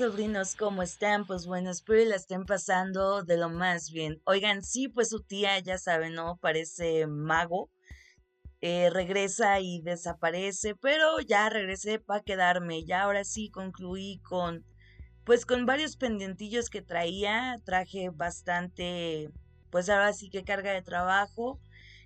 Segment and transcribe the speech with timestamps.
[0.00, 0.56] sobrinos?
[0.56, 1.26] ¿Cómo están?
[1.26, 4.18] Pues bueno, espero y la estén pasando de lo más bien.
[4.24, 6.38] Oigan, sí, pues su tía, ya saben, ¿no?
[6.38, 7.68] Parece mago.
[8.62, 12.86] Eh, regresa y desaparece, pero ya regresé para quedarme.
[12.86, 14.64] Ya ahora sí concluí con,
[15.24, 17.56] pues con varios pendientillos que traía.
[17.66, 19.28] Traje bastante,
[19.68, 21.60] pues ahora sí que carga de trabajo.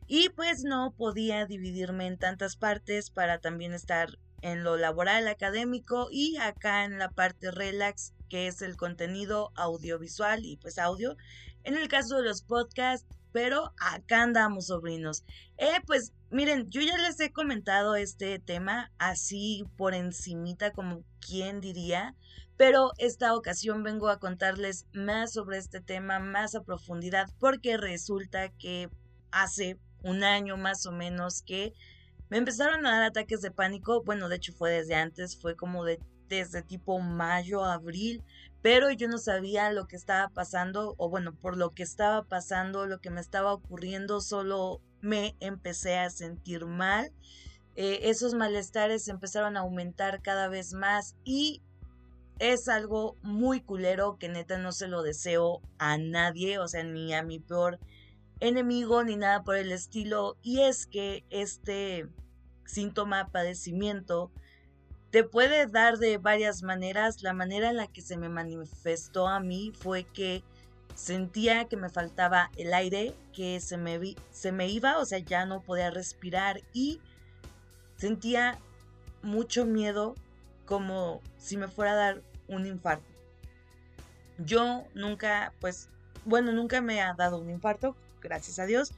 [0.09, 6.09] Y pues no podía dividirme en tantas partes para también estar en lo laboral académico
[6.11, 11.17] y acá en la parte relax, que es el contenido audiovisual y pues audio.
[11.63, 15.25] En el caso de los podcasts, pero acá andamos, sobrinos.
[15.57, 21.63] Eh, pues miren, yo ya les he comentado este tema así por encimita, como quien
[21.63, 22.15] diría,
[22.59, 28.51] pero esta ocasión vengo a contarles más sobre este tema, más a profundidad, porque resulta
[28.51, 28.91] que
[29.31, 31.73] hace un año más o menos que
[32.35, 34.03] me empezaron a dar ataques de pánico.
[34.03, 38.25] Bueno, de hecho fue desde antes, fue como de desde tipo mayo, abril,
[38.61, 42.87] pero yo no sabía lo que estaba pasando, o bueno, por lo que estaba pasando,
[42.87, 47.13] lo que me estaba ocurriendo, solo me empecé a sentir mal.
[47.77, 51.63] Eh, esos malestares empezaron a aumentar cada vez más y
[52.41, 57.15] es algo muy culero que neta no se lo deseo a nadie, o sea, ni
[57.15, 57.79] a mi peor
[58.41, 60.37] enemigo ni nada por el estilo.
[60.43, 62.09] Y es que este
[62.67, 64.31] síntoma, padecimiento,
[65.11, 67.23] te puede dar de varias maneras.
[67.23, 70.43] La manera en la que se me manifestó a mí fue que
[70.95, 73.99] sentía que me faltaba el aire, que se me,
[74.31, 77.01] se me iba, o sea, ya no podía respirar y
[77.97, 78.59] sentía
[79.23, 80.15] mucho miedo
[80.67, 83.05] como si me fuera a dar un infarto.
[84.39, 85.89] Yo nunca, pues,
[86.25, 88.93] bueno, nunca me ha dado un infarto, gracias a Dios,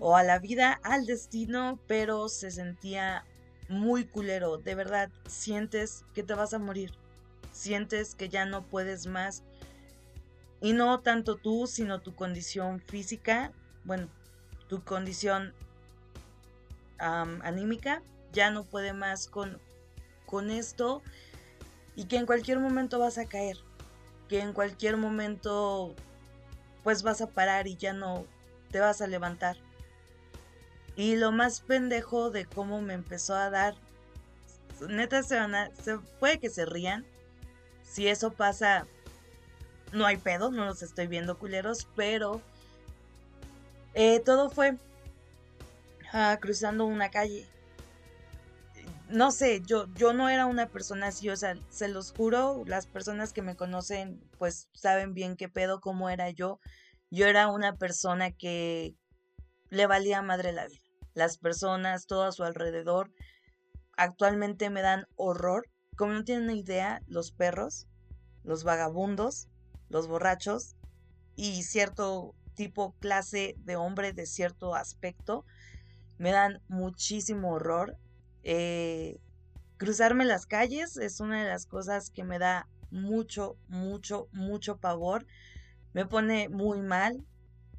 [0.00, 3.24] o a la vida, al destino, pero se sentía
[3.68, 4.58] muy culero.
[4.58, 6.92] De verdad, sientes que te vas a morir.
[7.52, 9.44] Sientes que ya no puedes más.
[10.60, 13.52] Y no tanto tú, sino tu condición física,
[13.84, 14.08] bueno,
[14.68, 15.54] tu condición
[16.98, 18.02] anímica,
[18.32, 19.58] ya no puede más con,
[20.26, 21.02] con esto
[21.96, 23.56] y que en cualquier momento vas a caer,
[24.28, 25.94] que en cualquier momento
[26.84, 28.26] pues vas a parar y ya no
[28.70, 29.56] te vas a levantar.
[30.96, 33.74] Y lo más pendejo de cómo me empezó a dar,
[34.88, 37.06] neta se van a, se, puede que se rían.
[37.82, 38.86] Si eso pasa,
[39.92, 42.40] no hay pedo, no los estoy viendo culeros, pero
[43.94, 44.76] eh, todo fue
[46.12, 47.46] ah, cruzando una calle.
[49.08, 52.86] No sé, yo, yo no era una persona así, o sea, se los juro, las
[52.86, 56.60] personas que me conocen pues saben bien qué pedo, cómo era yo.
[57.10, 58.94] Yo era una persona que
[59.70, 60.82] le valía madre la vida.
[61.14, 63.10] Las personas, todo a su alrededor,
[63.96, 65.66] actualmente me dan horror.
[65.96, 67.86] Como no tienen idea, los perros,
[68.44, 69.48] los vagabundos,
[69.88, 70.76] los borrachos
[71.36, 75.44] y cierto tipo, clase de hombre de cierto aspecto,
[76.18, 77.96] me dan muchísimo horror.
[78.42, 79.18] Eh,
[79.76, 85.26] cruzarme las calles es una de las cosas que me da mucho, mucho, mucho pavor
[85.92, 87.24] me pone muy mal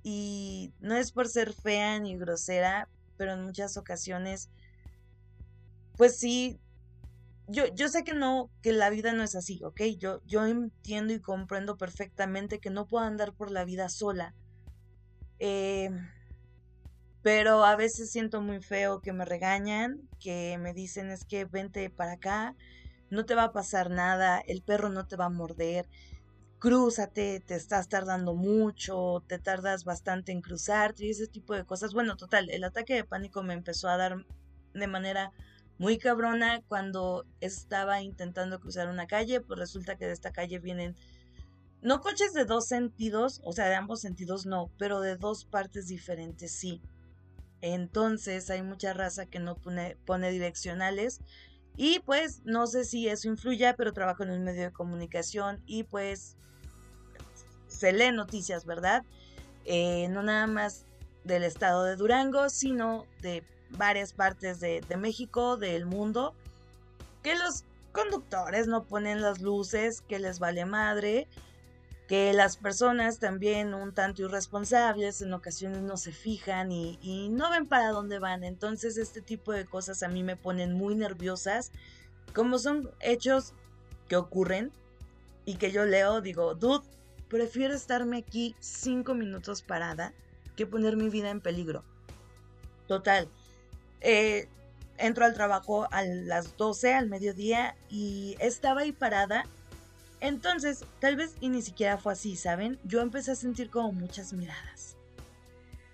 [0.03, 4.50] y no es por ser fea ni grosera, pero en muchas ocasiones,
[5.97, 6.59] pues sí,
[7.47, 9.81] yo, yo sé que no, que la vida no es así, ¿ok?
[9.97, 14.34] Yo, yo entiendo y comprendo perfectamente que no puedo andar por la vida sola.
[15.39, 15.89] Eh,
[17.22, 21.89] pero a veces siento muy feo que me regañan, que me dicen es que vente
[21.89, 22.56] para acá,
[23.09, 25.88] no te va a pasar nada, el perro no te va a morder
[26.62, 31.96] crúzate, te estás tardando mucho, te tardas bastante en cruzarte y ese tipo de cosas.
[31.96, 34.28] Bueno, total, el ataque de pánico me empezó a dar
[34.76, 35.32] de manera
[35.80, 40.96] muy cabrona cuando estaba intentando cruzar una calle, pues resulta que de esta calle vienen
[41.81, 45.88] no coches de dos sentidos, o sea, de ambos sentidos no, pero de dos partes
[45.88, 46.80] diferentes sí.
[47.62, 51.22] Entonces hay mucha raza que no pone, pone direccionales
[51.75, 55.86] y pues no sé si eso influya, pero trabajo en un medio de comunicación y
[55.86, 56.38] pues
[57.71, 59.03] se lee noticias, ¿verdad?
[59.65, 60.85] Eh, no nada más
[61.23, 66.33] del estado de Durango, sino de varias partes de, de México, del mundo,
[67.23, 71.27] que los conductores no ponen las luces, que les vale madre,
[72.07, 77.50] que las personas también un tanto irresponsables en ocasiones no se fijan y, y, no
[77.50, 78.44] ven para dónde van.
[78.44, 81.71] Entonces este tipo de cosas a mí me ponen muy nerviosas.
[82.33, 83.53] Como son hechos
[84.09, 84.71] que ocurren
[85.45, 86.85] y que yo leo, digo, dude,
[87.31, 90.13] prefiero estarme aquí cinco minutos parada
[90.57, 91.81] que poner mi vida en peligro.
[92.88, 93.30] Total.
[94.01, 94.50] Eh,
[94.98, 99.45] entro al trabajo a las 12 al mediodía y estaba ahí parada.
[100.19, 102.78] Entonces, tal vez y ni siquiera fue así, ¿saben?
[102.83, 104.98] Yo empecé a sentir como muchas miradas.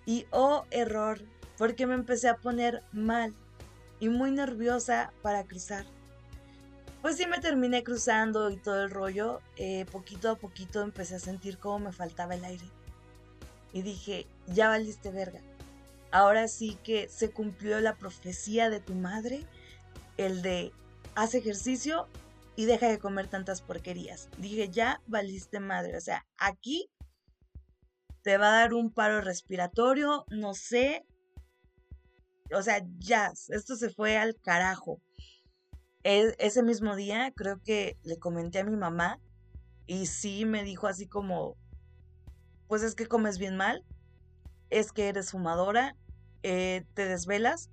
[0.07, 1.21] Y oh, error,
[1.59, 3.35] porque me empecé a poner mal
[3.99, 5.85] y muy nerviosa para cruzar.
[7.01, 9.41] Pues sí me terminé cruzando y todo el rollo.
[9.55, 12.65] Eh, poquito a poquito empecé a sentir como me faltaba el aire.
[13.73, 15.41] Y dije, ya valiste verga.
[16.11, 19.45] Ahora sí que se cumplió la profecía de tu madre,
[20.17, 20.73] el de
[21.15, 22.07] haz ejercicio
[22.55, 24.29] y deja de comer tantas porquerías.
[24.37, 25.95] Dije, ya valiste madre.
[25.95, 26.89] O sea, aquí
[28.23, 31.05] te va a dar un paro respiratorio, no sé.
[32.51, 35.01] O sea, ya, esto se fue al carajo.
[36.07, 39.19] E, ese mismo día creo que le comenté a mi mamá
[39.87, 41.57] y sí me dijo así como,
[42.69, 43.83] pues es que comes bien mal,
[44.69, 45.97] es que eres fumadora,
[46.43, 47.69] eh, te desvelas,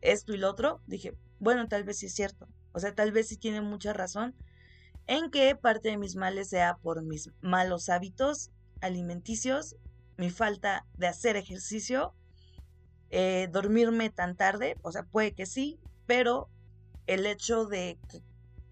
[0.00, 0.80] esto y lo otro.
[0.86, 2.48] Dije, bueno, tal vez sí es cierto.
[2.72, 4.34] O sea, tal vez sí tiene mucha razón
[5.06, 9.76] en que parte de mis males sea por mis malos hábitos alimenticios
[10.16, 12.14] mi falta de hacer ejercicio,
[13.10, 16.48] eh, dormirme tan tarde, o sea, puede que sí, pero
[17.06, 18.22] el hecho de que,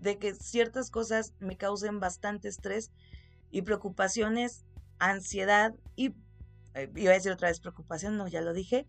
[0.01, 2.91] de que ciertas cosas me causen bastante estrés
[3.51, 4.65] y preocupaciones,
[4.99, 6.15] ansiedad y,
[6.75, 8.87] eh, iba a decir otra vez preocupación, no, ya lo dije,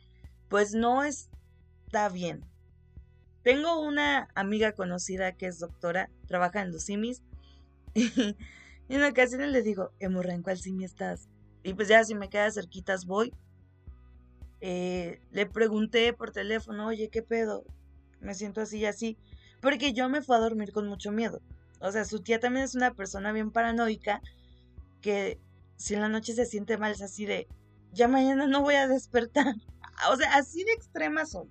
[0.50, 2.46] pues no está bien.
[3.44, 7.22] Tengo una amiga conocida que es doctora, trabaja en los simis,
[7.94, 8.36] y
[8.88, 11.28] en ocasiones le digo, Emorra, ¿en cuál simi estás?
[11.64, 13.34] Y pues ya si me queda cerquitas voy.
[14.62, 17.66] Eh, le pregunté por teléfono, oye, ¿qué pedo?
[18.20, 19.18] Me siento así y así.
[19.64, 21.42] Porque yo me fui a dormir con mucho miedo.
[21.80, 24.22] O sea, su tía también es una persona bien paranoica
[25.02, 25.40] que
[25.78, 27.48] si en la noche se siente mal es así de,
[27.94, 29.56] ya mañana no voy a despertar.
[30.12, 31.48] O sea, así de extremas son.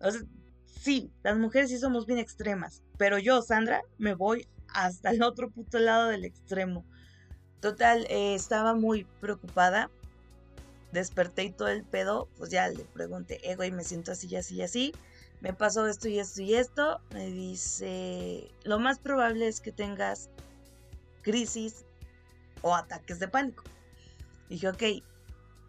[0.00, 0.22] O sea,
[0.64, 2.82] sí, las mujeres sí somos bien extremas.
[2.96, 6.86] Pero yo, Sandra, me voy hasta el otro puto lado del extremo.
[7.60, 9.90] Total, eh, estaba muy preocupada.
[10.92, 14.62] Desperté y todo el pedo, pues ya le pregunté, eh, güey, me siento así, así,
[14.62, 14.92] así.
[15.44, 17.00] Me pasó esto y esto y esto.
[17.10, 20.30] Me dice, lo más probable es que tengas
[21.20, 21.84] crisis
[22.62, 23.62] o ataques de pánico.
[24.48, 24.82] Dije, ok,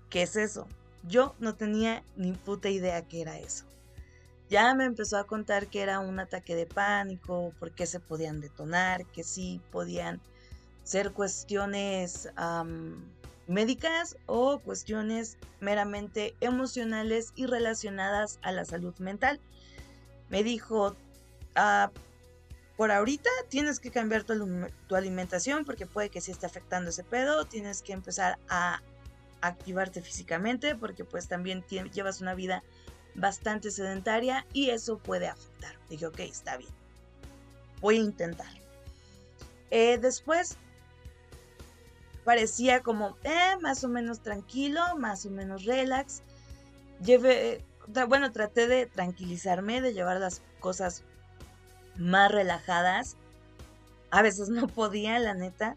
[0.10, 0.66] ¿qué es eso?
[1.04, 3.66] Yo no tenía ni puta idea qué era eso.
[4.50, 8.40] Ya me empezó a contar que era un ataque de pánico, por qué se podían
[8.40, 10.22] detonar, que sí podían
[10.84, 12.30] ser cuestiones
[13.48, 19.42] médicas o cuestiones meramente emocionales y relacionadas a la salud mental.
[20.30, 20.96] Me dijo,
[21.56, 21.92] ah,
[22.78, 27.46] por ahorita tienes que cambiar tu, alimentación porque puede que sí esté afectando ese pedo,
[27.46, 28.82] tienes que empezar a
[29.42, 31.64] activarte físicamente porque pues también
[31.94, 32.64] llevas una vida
[33.14, 35.76] bastante sedentaria y eso puede afectar.
[35.90, 36.72] Dije, ok, está bien.
[37.80, 38.52] Voy a intentar.
[39.72, 40.58] Eh, después
[42.26, 46.22] parecía como, eh, más o menos tranquilo, más o menos relax.
[47.02, 47.64] Llevé,
[48.08, 51.04] bueno, traté de tranquilizarme, de llevar las cosas
[51.98, 53.18] más relajadas.
[54.12, 55.76] A veces no podía, la neta.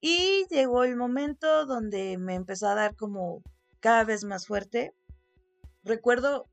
[0.00, 3.42] Y llegó el momento donde me empezó a dar como
[3.80, 4.92] cada vez más fuerte.
[5.84, 6.48] Recuerdo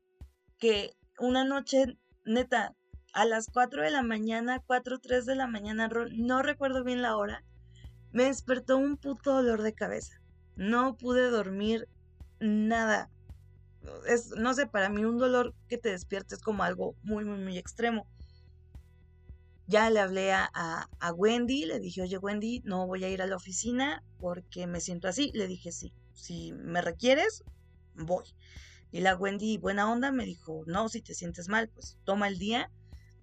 [0.58, 2.76] que una noche, neta,
[3.12, 7.16] a las 4 de la mañana, 4 3 de la mañana, no recuerdo bien la
[7.16, 7.44] hora,
[8.12, 10.20] me despertó un puto dolor de cabeza.
[10.56, 11.88] No pude dormir
[12.38, 13.10] nada.
[14.06, 17.38] Es, no sé, para mí un dolor que te despiertes es como algo muy, muy,
[17.38, 18.06] muy extremo.
[19.66, 23.26] Ya le hablé a, a, Wendy, le dije, oye Wendy, no voy a ir a
[23.26, 25.30] la oficina porque me siento así.
[25.32, 27.44] Le dije, sí, si me requieres,
[27.94, 28.24] voy.
[28.90, 32.38] Y la Wendy, buena onda, me dijo, no, si te sientes mal, pues toma el
[32.38, 32.70] día.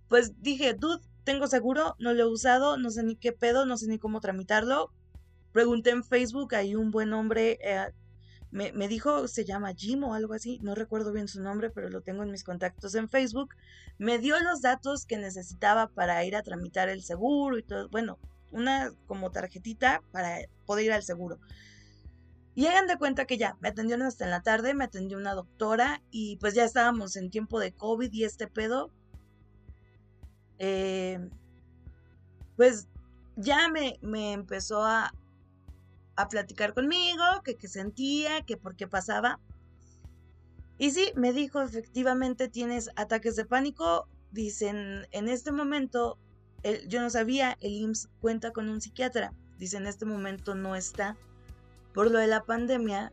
[0.08, 3.78] Pues dije, dude, tengo seguro, no lo he usado, no sé ni qué pedo, no
[3.78, 4.94] sé ni cómo tramitarlo.
[5.52, 7.92] Pregunté en Facebook, hay un buen hombre, eh,
[8.52, 11.90] me, me, dijo, se llama Jim o algo así, no recuerdo bien su nombre, pero
[11.90, 13.56] lo tengo en mis contactos en Facebook.
[13.98, 18.20] Me dio los datos que necesitaba para ir a tramitar el seguro y todo, bueno,
[18.52, 21.40] una como tarjetita para poder ir al seguro.
[22.56, 25.36] Y hagan de cuenta que ya, me atendieron hasta en la tarde, me atendió una
[25.36, 28.92] doctora y pues ya estábamos en tiempo de COVID y este pedo,
[30.58, 31.30] eh,
[32.56, 32.88] pues
[33.36, 35.14] ya me, me empezó a,
[36.18, 39.40] a, platicar conmigo, que qué sentía, que por qué pasaba.
[40.78, 44.08] Y sí, me dijo, efectivamente tienes ataques de pánico.
[44.32, 46.18] Dicen, en este momento,
[46.88, 49.34] yo no sabía, el IMSS cuenta con un psiquiatra.
[49.58, 51.18] Dice, en este momento no está.
[51.94, 53.10] Por lo de la pandemia,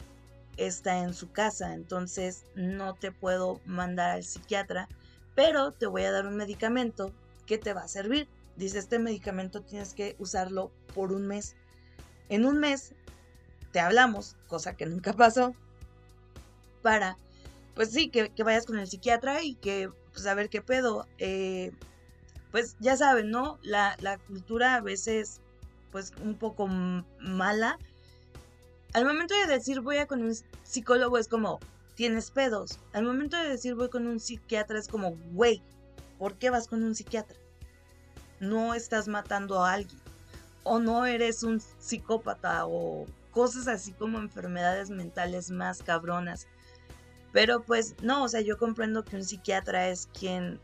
[0.56, 4.88] está en su casa, entonces no te puedo mandar al psiquiatra
[5.34, 7.12] pero te voy a dar un medicamento
[7.46, 8.28] que te va a servir.
[8.56, 11.56] Dice, este medicamento tienes que usarlo por un mes.
[12.28, 12.95] En un mes
[13.73, 15.54] te hablamos, cosa que nunca pasó,
[16.83, 17.16] para,
[17.75, 21.07] pues sí, que, vayas con el psiquiatra y que, pues a ver qué pedo.
[21.19, 21.73] Eh,
[22.50, 23.59] pues ya saben, ¿no?
[23.62, 25.40] La, la cultura a veces,
[25.90, 27.78] pues un poco mala.
[28.93, 31.59] Al momento de decir voy a con un psicólogo es como,
[31.95, 32.78] tienes pedos.
[32.93, 35.62] Al momento de decir voy con un psiquiatra es como, güey,
[36.19, 37.37] ¿por qué vas con un psiquiatra?
[38.40, 40.03] No estás matando a alguien.
[40.64, 46.47] O no eres un psicópata o cosas así como enfermedades mentales más cabronas.
[47.33, 50.61] Pero pues no, o sea, yo comprendo que un psiquiatra es quien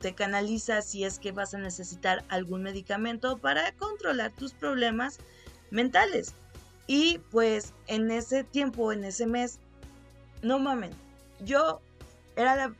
[0.00, 5.18] te canaliza si es que vas a necesitar algún medicamento para controlar tus problemas
[5.70, 6.34] mentales.
[6.86, 9.58] Y pues en ese tiempo, en ese mes,
[10.42, 10.90] no mamen,
[11.44, 11.80] yo
[12.34, 12.74] era la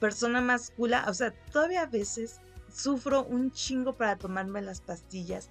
[0.00, 2.40] persona más cula, o sea, todavía a veces
[2.70, 5.48] sufro un chingo para tomarme las pastillas.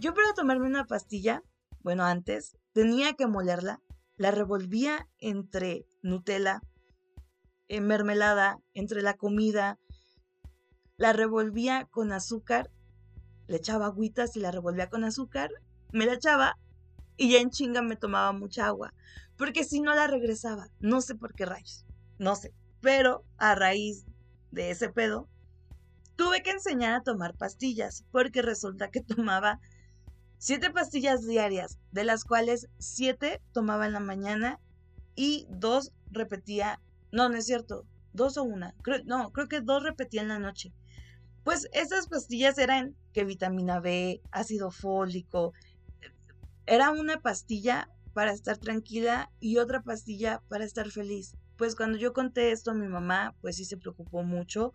[0.00, 1.42] Yo para tomarme una pastilla,
[1.82, 3.80] bueno, antes, tenía que molerla,
[4.16, 6.62] la revolvía entre Nutella,
[7.68, 9.78] en mermelada, entre la comida,
[10.96, 12.70] la revolvía con azúcar,
[13.46, 15.50] le echaba agüitas y la revolvía con azúcar,
[15.92, 16.56] me la echaba
[17.16, 18.94] y ya en chinga me tomaba mucha agua
[19.40, 20.68] porque si no la regresaba.
[20.80, 21.86] No sé por qué rayos,
[22.18, 22.52] no sé.
[22.82, 24.04] Pero a raíz
[24.50, 25.30] de ese pedo,
[26.14, 29.58] tuve que enseñar a tomar pastillas, porque resulta que tomaba
[30.40, 34.58] siete pastillas diarias, de las cuales siete tomaba en la mañana
[35.14, 36.80] y dos repetía,
[37.12, 40.72] no, no es cierto, dos o una, no, creo que dos repetía en la noche.
[41.44, 45.52] Pues esas pastillas eran que vitamina B, ácido fólico,
[46.64, 51.36] era una pastilla para estar tranquila y otra pastilla para estar feliz.
[51.58, 54.72] Pues cuando yo conté esto a mi mamá, pues sí se preocupó mucho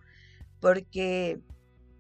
[0.60, 1.42] porque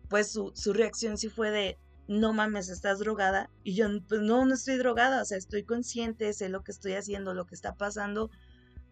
[0.07, 3.49] pues su, reacción sí fue de, no mames, estás drogada.
[3.63, 6.93] Y yo, pues no, no estoy drogada, o sea, estoy consciente, sé lo que estoy
[6.93, 8.29] haciendo, lo que está pasando,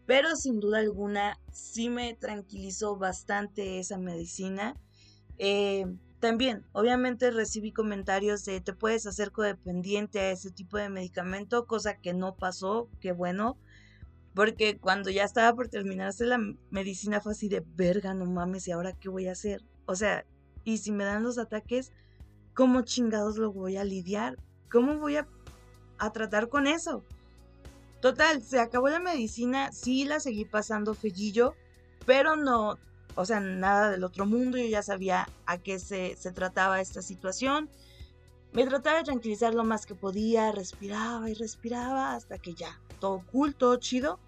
[0.05, 4.75] pero sin duda alguna sí me tranquilizó bastante esa medicina.
[5.37, 5.85] Eh,
[6.19, 11.97] también, obviamente recibí comentarios de te puedes hacer codependiente a ese tipo de medicamento, cosa
[11.97, 13.57] que no pasó, qué bueno,
[14.33, 16.39] porque cuando ya estaba por terminarse la
[16.69, 19.63] medicina fue así de verga, no mames, ¿y ahora qué voy a hacer?
[19.85, 20.25] O sea,
[20.63, 21.91] y si me dan los ataques,
[22.53, 24.37] ¿cómo chingados lo voy a lidiar?
[24.71, 25.27] ¿Cómo voy a,
[25.97, 27.03] a tratar con eso?
[28.01, 31.55] Total, se acabó la medicina, sí la seguí pasando fellillo,
[32.05, 32.77] pero no,
[33.15, 37.69] o sea, nada del otro mundo, yo ya sabía a qué se, trataba esta situación.
[38.53, 43.23] Me trataba de tranquilizar lo más que podía, respiraba y respiraba hasta que ya, todo
[43.31, 44.19] cool, todo chido.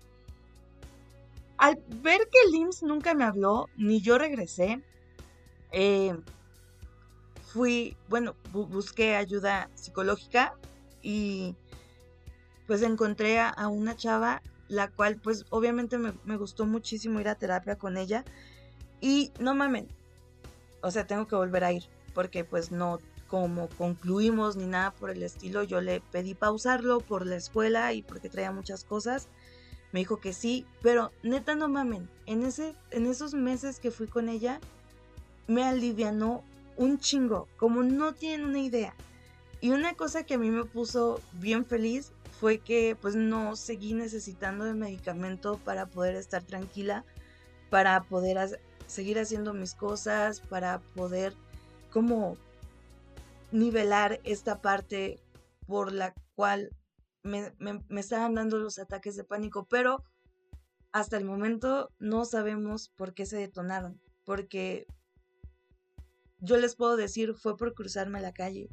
[1.57, 4.83] Al ver que el nunca me habló, ni yo regresé,
[5.71, 6.15] eh,
[7.55, 10.55] fui, bueno, busqué ayuda psicológica
[11.01, 11.55] y
[12.67, 17.35] pues encontré a, una chava, la cual pues obviamente me, me, gustó muchísimo ir a
[17.35, 18.25] terapia con ella
[18.99, 19.87] y no mamen,
[20.81, 25.09] o sea, tengo que volver a ir, porque pues no, como concluimos ni nada por
[25.09, 29.29] el estilo, yo le pedí pausarlo por la escuela y porque traía muchas cosas.
[29.93, 34.07] Me dijo que sí, pero neta no mamen, en, ese, en esos meses que fui
[34.07, 34.59] con ella,
[35.47, 36.43] me alivianó
[36.77, 38.95] un chingo, como no tienen una idea.
[39.61, 43.93] Y una cosa que a mí me puso bien feliz fue que pues no seguí
[43.93, 47.05] necesitando de medicamento para poder estar tranquila,
[47.69, 51.33] para poder seguir haciendo mis cosas, para poder
[51.91, 52.37] como
[53.51, 55.19] nivelar esta parte
[55.65, 56.69] por la cual
[57.23, 60.03] me, me, estaban dando los ataques de pánico, pero
[60.91, 64.85] hasta el momento no sabemos por qué se detonaron, porque
[66.45, 68.69] yo les puedo decir fue por cruzarme la calle,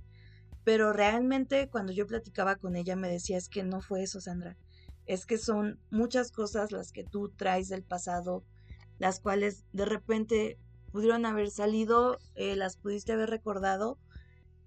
[0.65, 4.57] pero realmente cuando yo platicaba con ella me decía es que no fue eso, Sandra,
[5.07, 8.45] es que son muchas cosas las que tú traes del pasado,
[8.99, 10.59] las cuales de repente
[10.93, 13.99] pudieron haber salido, eh, las pudiste haber recordado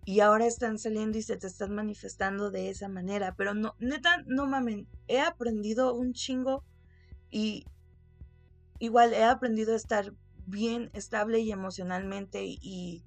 [0.05, 3.33] y ahora están saliendo y se te están manifestando de esa manera.
[3.35, 6.63] Pero no, neta, no mamen, he aprendido un chingo
[7.31, 7.65] y
[8.79, 10.13] igual he aprendido a estar
[10.45, 13.03] bien estable y emocionalmente y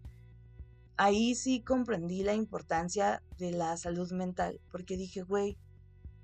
[0.96, 5.56] ahí sí comprendí la importancia de la salud mental porque dije, güey,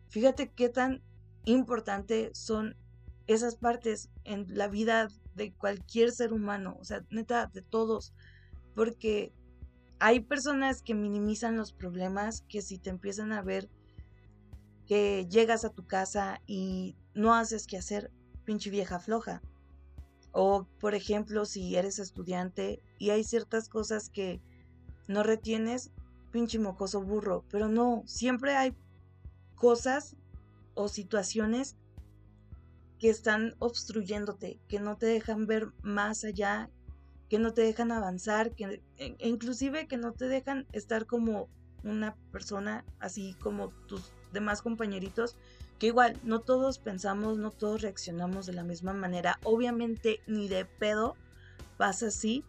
[0.08, 1.02] fíjate qué tan
[1.44, 2.76] importante son
[3.26, 8.12] esas partes en la vida de cualquier ser humano, o sea, neta, de todos,
[8.74, 9.32] porque
[9.98, 13.70] hay personas que minimizan los problemas, que si te empiezan a ver
[14.86, 18.10] que llegas a tu casa y no haces que hacer,
[18.44, 19.40] pinche vieja floja.
[20.36, 24.40] O, por ejemplo, si eres estudiante y hay ciertas cosas que
[25.06, 25.92] no retienes,
[26.32, 27.44] pinche mocoso burro.
[27.50, 28.74] Pero no, siempre hay
[29.54, 30.16] cosas
[30.74, 31.76] o situaciones
[32.98, 36.68] que están obstruyéndote, que no te dejan ver más allá,
[37.28, 41.48] que no te dejan avanzar, que e, e inclusive que no te dejan estar como
[41.84, 45.36] una persona así como tus demás compañeritos,
[45.78, 50.64] que igual no todos pensamos, no todos reaccionamos de la misma manera, obviamente ni de
[50.64, 51.16] pedo
[51.76, 52.44] pasa así,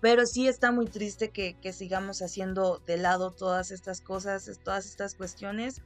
[0.00, 4.86] pero sí está muy triste que, que sigamos haciendo de lado todas estas cosas, todas
[4.86, 5.80] estas cuestiones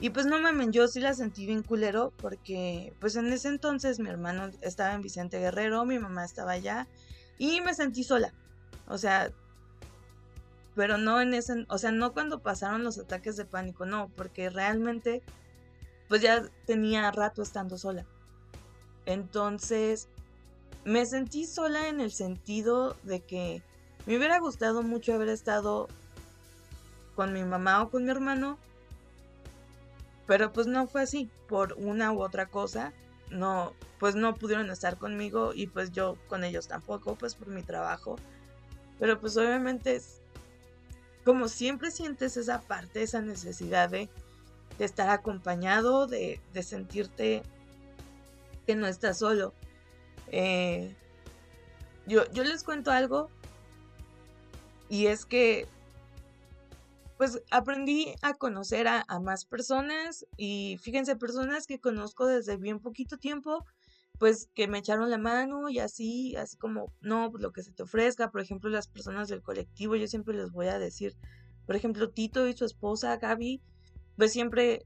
[0.00, 4.00] y pues no mamen, yo sí la sentí bien culero porque pues en ese entonces
[4.00, 6.88] mi hermano estaba en Vicente Guerrero, mi mamá estaba allá
[7.38, 8.34] y me sentí sola.
[8.88, 9.30] O sea,
[10.74, 14.50] pero no en ese, o sea, no cuando pasaron los ataques de pánico, no, porque
[14.50, 15.22] realmente
[16.08, 18.04] pues ya tenía rato estando sola.
[19.06, 20.08] Entonces,
[20.84, 23.62] me sentí sola en el sentido de que
[24.06, 25.88] me hubiera gustado mucho haber estado
[27.14, 28.58] con mi mamá o con mi hermano,
[30.26, 32.92] pero pues no fue así, por una u otra cosa,
[33.30, 37.62] no, pues no pudieron estar conmigo y pues yo con ellos tampoco, pues por mi
[37.62, 38.16] trabajo.
[38.98, 40.21] Pero pues obviamente es
[41.24, 44.08] como siempre sientes esa parte, esa necesidad de,
[44.78, 47.42] estar acompañado, de, sentirte
[48.66, 49.54] que no estás solo.
[50.28, 50.94] Eh,
[52.06, 53.30] yo, yo les cuento algo
[54.88, 55.68] y es que
[57.22, 63.16] pues aprendí a conocer a, más personas y fíjense, personas que conozco desde bien poquito
[63.16, 63.64] tiempo,
[64.18, 67.72] pues que me echaron la mano y así, así como, no, pues lo que se
[67.72, 71.16] te ofrezca, por ejemplo, las personas del colectivo, yo siempre les voy a decir,
[71.66, 73.60] por ejemplo, Tito y su esposa Gaby,
[74.16, 74.84] pues siempre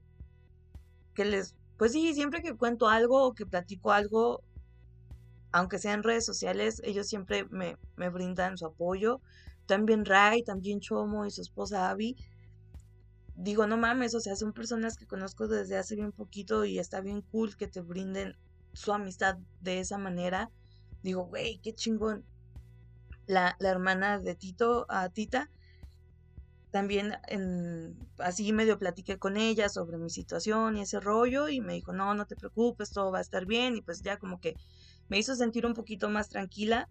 [1.13, 4.43] que les, pues sí, siempre que cuento algo o que platico algo,
[5.51, 9.21] aunque sea en redes sociales, ellos siempre me, me brindan su apoyo
[9.67, 12.15] también Ray, también Chomo y su esposa Abby.
[13.35, 17.01] Digo, no mames, o sea, son personas que conozco desde hace bien poquito y está
[17.01, 18.35] bien cool que te brinden
[18.77, 20.51] su amistad de esa manera.
[21.03, 22.23] Digo, güey, qué chingón.
[23.25, 25.49] La, la, hermana de Tito, a Tita,
[26.71, 31.73] también en, así medio platiqué con ella sobre mi situación y ese rollo y me
[31.73, 34.55] dijo, no, no te preocupes, todo va a estar bien y pues ya como que
[35.09, 36.87] me hizo sentir un poquito más tranquila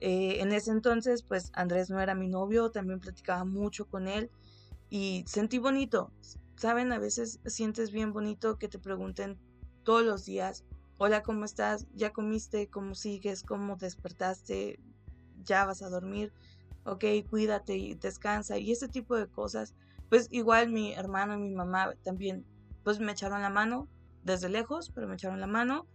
[0.00, 4.30] eh, en ese entonces, pues Andrés no era mi novio, también platicaba mucho con él
[4.88, 6.10] y sentí bonito.
[6.56, 9.38] Saben, a veces sientes bien bonito que te pregunten
[9.84, 10.64] todos los días,
[11.02, 11.86] hola, ¿cómo estás?
[11.94, 12.68] ¿Ya comiste?
[12.68, 13.42] ¿Cómo sigues?
[13.42, 14.78] ¿Cómo despertaste?
[15.42, 16.30] ¿Ya vas a dormir?
[16.84, 19.74] Ok, cuídate y descansa y ese tipo de cosas.
[20.10, 22.44] Pues igual mi hermano y mi mamá también,
[22.84, 23.88] pues me echaron la mano
[24.24, 25.86] desde lejos, pero me echaron la mano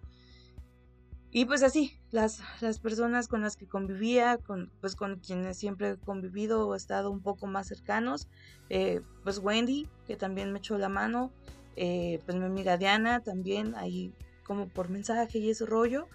[1.30, 5.91] y pues así, las, las personas con las que convivía, con, pues con quienes siempre
[5.91, 8.28] he convivido o estado un poco más cercanos,
[8.70, 11.32] eh, pues Wendy, que también me echó la mano,
[11.76, 16.08] eh, pues mi amiga Diana también, ahí como por mensaje y ese rollo.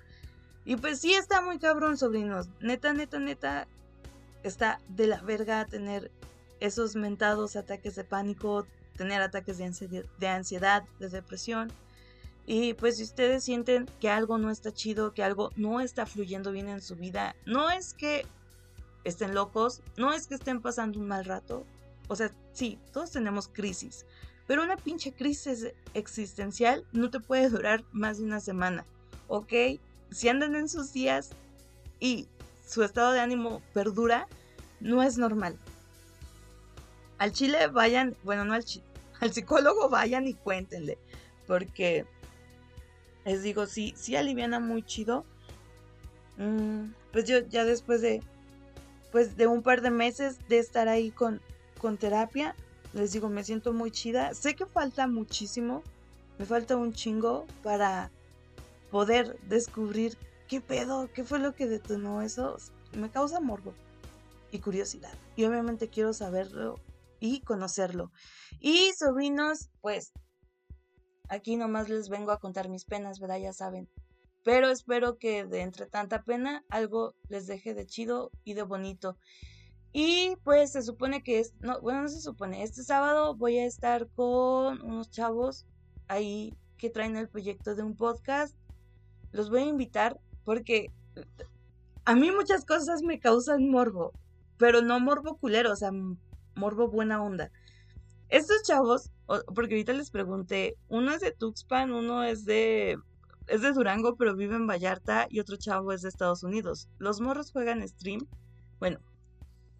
[0.65, 2.49] Y pues sí está muy cabrón, sobrinos.
[2.61, 3.67] Neta, neta, neta,
[4.43, 6.11] está de la verga tener
[6.61, 8.67] esos mentados ataques de pánico,
[8.97, 11.73] tener ataques de de, ansiedad, de depresión.
[12.47, 16.53] Y pues si ustedes sienten que algo no está chido, que algo no está fluyendo
[16.53, 18.27] bien en su vida, no es que
[19.05, 21.65] estén locos, no es que estén pasando un mal rato.
[22.09, 24.05] O sea, sí, todos tenemos crisis,
[24.51, 28.85] pero una pinche crisis existencial no te puede durar más de una semana,
[29.29, 29.53] ¿ok?
[30.11, 31.31] Si andan en sus días
[32.01, 32.27] y
[32.67, 34.27] su estado de ánimo perdura,
[34.81, 35.57] no es normal.
[37.19, 38.85] Al chile vayan, bueno, no al chile,
[39.21, 40.99] al psicólogo vayan y cuéntenle,
[41.47, 42.05] porque
[43.25, 45.25] les digo, sí, sí aliviana muy chido.
[46.39, 48.21] Mm, pues yo ya después de,
[49.13, 51.41] pues de un par de meses de estar ahí con,
[51.79, 52.57] con terapia,
[52.93, 54.35] les digo, me siento muy chida.
[54.35, 55.83] Sé que falta muchísimo,
[56.39, 58.11] me falta un chingo para
[58.91, 60.17] poder descubrir
[60.49, 62.57] qué pedo, qué fue lo que detonó eso.
[62.97, 63.75] Me causa morbo
[64.51, 65.15] y curiosidad.
[65.37, 66.81] Y obviamente quiero saberlo
[67.21, 68.11] y conocerlo.
[68.59, 70.13] Y sobrinos, pues
[71.31, 73.39] Aquí nomás les vengo a contar mis penas, ¿verdad?
[73.39, 73.89] Ya saben.
[74.43, 79.17] Pero espero que de entre tanta pena algo les deje de chido y de bonito.
[79.93, 83.67] Y pues se supone que es, no, bueno, no se supone, este sábado voy a
[83.67, 85.67] estar con unos chavos
[86.07, 88.57] ahí que traen el proyecto de un podcast.
[89.33, 90.93] Los voy a invitar porque
[92.05, 94.13] a mí muchas cosas me causan morbo,
[94.59, 95.91] pero no morbo culero, o sea,
[96.55, 97.51] morbo buena onda.
[98.29, 99.11] Estos chavos
[99.55, 102.99] porque ahorita les pregunté, uno es de Tuxpan, uno es de
[103.47, 106.89] es de Durango, pero vive en Vallarta y otro chavo es de Estados Unidos.
[106.99, 108.27] Los morros juegan stream,
[108.79, 109.01] bueno,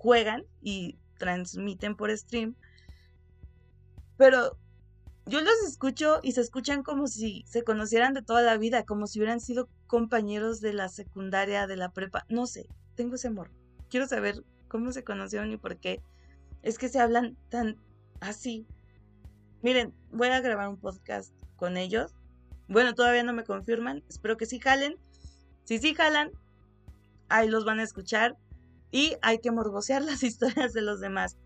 [0.01, 2.57] juegan y transmiten por stream,
[4.17, 4.57] pero
[5.27, 9.07] yo los escucho y se escuchan como si se conocieran de toda la vida, como
[9.07, 13.51] si hubieran sido compañeros de la secundaria, de la prepa, no sé, tengo ese amor.
[13.91, 16.01] Quiero saber cómo se conocieron y por qué.
[16.63, 17.77] Es que se hablan tan
[18.21, 18.67] así.
[19.61, 22.15] Miren, voy a grabar un podcast con ellos.
[22.69, 24.03] Bueno, todavía no me confirman.
[24.09, 24.97] Espero que sí jalen.
[25.65, 26.31] Si sí jalan,
[27.29, 28.39] ahí los van a escuchar.
[28.91, 31.37] Y hay que morbosear las historias de los demás.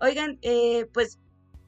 [0.00, 1.18] Oigan, eh, pues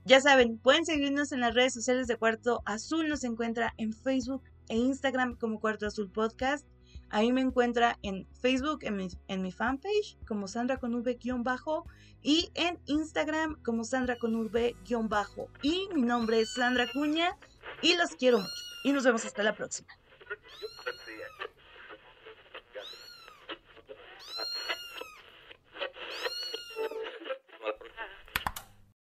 [0.05, 3.09] ya saben, pueden seguirnos en las redes sociales de Cuarto Azul.
[3.09, 6.67] Nos encuentra en Facebook e Instagram como Cuarto Azul Podcast.
[7.11, 11.87] Ahí me encuentra en Facebook, en mi, fanpage, como Sandra con V-bajo,
[12.23, 15.49] y en Instagram como Sandra con V-bajo.
[15.63, 17.39] Y mi nombre es Sandra Cuña,
[17.83, 18.51] y los quiero mucho.
[18.83, 19.89] Y nos vemos hasta la próxima.